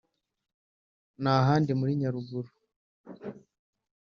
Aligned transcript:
n’ahandi 1.21 1.71
muri 1.79 1.91
Nyaruguru 1.99 2.49